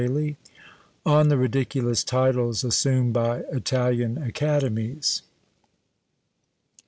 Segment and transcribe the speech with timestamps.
[1.05, 5.21] ON THE RIDICULOUS TITLES ASSUMED BY ITALIAN ACADEMIES.